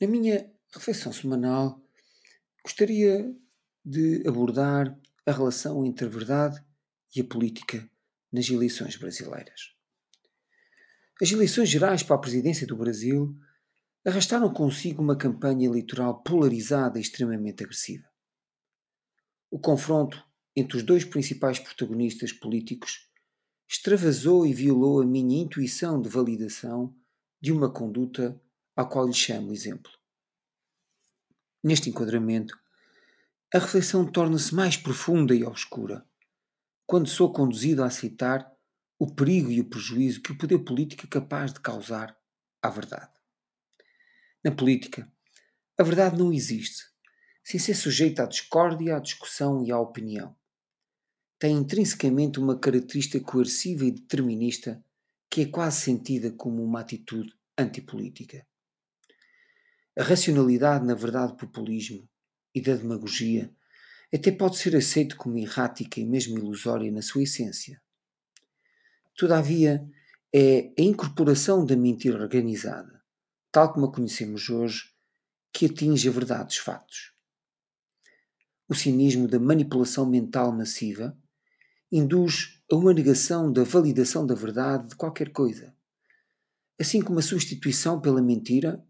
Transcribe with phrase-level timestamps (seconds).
[0.00, 1.78] Na minha reflexão semanal,
[2.64, 3.36] gostaria
[3.84, 6.58] de abordar a relação entre a verdade
[7.14, 7.86] e a política
[8.32, 9.74] nas eleições brasileiras.
[11.20, 13.36] As eleições gerais para a presidência do Brasil
[14.02, 18.08] arrastaram consigo uma campanha eleitoral polarizada e extremamente agressiva.
[19.50, 20.24] O confronto
[20.56, 23.06] entre os dois principais protagonistas políticos
[23.68, 26.96] extravasou e violou a minha intuição de validação
[27.38, 28.40] de uma conduta
[28.80, 29.92] à qual lhe chamo exemplo.
[31.62, 32.58] Neste enquadramento,
[33.52, 36.06] a reflexão torna-se mais profunda e obscura
[36.86, 38.50] quando sou conduzido a aceitar
[38.98, 42.16] o perigo e o prejuízo que o poder político é capaz de causar
[42.62, 43.12] à verdade.
[44.42, 45.12] Na política,
[45.78, 46.84] a verdade não existe,
[47.44, 50.34] sem ser sujeita à discórdia, à discussão e à opinião.
[51.38, 54.82] Tem intrinsecamente uma característica coerciva e determinista
[55.30, 58.46] que é quase sentida como uma atitude antipolítica.
[59.98, 62.08] A racionalidade, na verdade, populismo
[62.54, 63.52] e da demagogia
[64.12, 67.80] até pode ser aceito como errática e mesmo ilusória na sua essência.
[69.16, 69.86] Todavia,
[70.32, 73.02] é a incorporação da mentira organizada,
[73.52, 74.84] tal como a conhecemos hoje,
[75.52, 77.12] que atinge a verdade dos fatos.
[78.68, 81.16] O cinismo da manipulação mental massiva
[81.90, 85.74] induz a uma negação da validação da verdade de qualquer coisa,
[86.78, 88.84] assim como a substituição pela mentira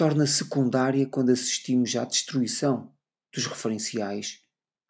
[0.00, 2.90] torna secundária quando assistimos à destruição
[3.30, 4.40] dos referenciais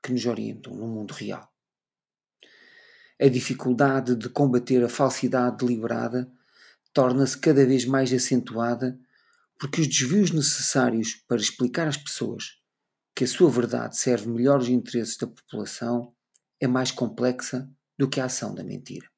[0.00, 1.52] que nos orientam no mundo real.
[3.20, 6.30] A dificuldade de combater a falsidade deliberada
[6.92, 8.96] torna-se cada vez mais acentuada
[9.58, 12.60] porque os desvios necessários para explicar às pessoas
[13.12, 16.14] que a sua verdade serve melhor os interesses da população
[16.60, 19.10] é mais complexa do que a ação da mentira.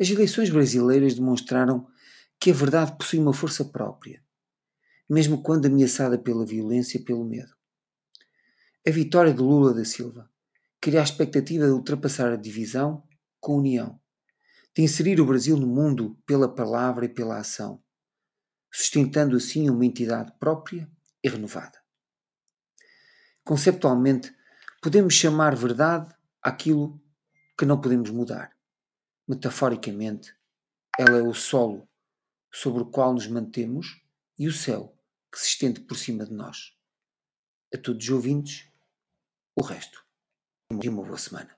[0.00, 1.86] As eleições brasileiras demonstraram
[2.40, 4.20] que a verdade possui uma força própria,
[5.08, 7.56] mesmo quando ameaçada pela violência e pelo medo.
[8.86, 10.30] A vitória de Lula da Silva
[10.80, 13.02] cria a expectativa de ultrapassar a divisão
[13.40, 14.00] com a união,
[14.76, 17.82] de inserir o Brasil no mundo pela palavra e pela ação,
[18.70, 20.90] sustentando assim uma entidade própria
[21.24, 21.78] e renovada.
[23.44, 24.34] Conceptualmente,
[24.82, 27.00] podemos chamar verdade aquilo
[27.58, 28.52] que não podemos mudar.
[29.26, 30.34] Metaforicamente,
[30.98, 31.88] ela é o solo
[32.52, 34.02] sobre o qual nos mantemos
[34.38, 34.97] e o céu
[35.30, 36.76] que se estende por cima de nós.
[37.74, 38.70] A todos os ouvintes,
[39.54, 40.06] o resto
[40.72, 41.57] de uma boa semana.